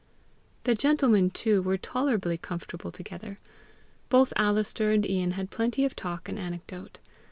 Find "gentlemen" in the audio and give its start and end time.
0.73-1.29